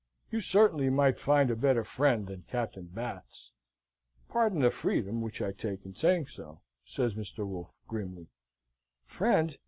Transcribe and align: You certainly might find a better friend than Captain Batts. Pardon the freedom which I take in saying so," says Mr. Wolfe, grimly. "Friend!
You 0.31 0.41
certainly 0.41 0.89
might 0.89 1.19
find 1.19 1.51
a 1.51 1.55
better 1.55 1.83
friend 1.83 2.25
than 2.25 2.41
Captain 2.47 2.85
Batts. 2.87 3.51
Pardon 4.29 4.61
the 4.61 4.71
freedom 4.71 5.21
which 5.21 5.43
I 5.43 5.51
take 5.51 5.85
in 5.85 5.93
saying 5.93 6.25
so," 6.25 6.61
says 6.83 7.13
Mr. 7.13 7.45
Wolfe, 7.45 7.77
grimly. 7.87 8.25
"Friend! 9.05 9.55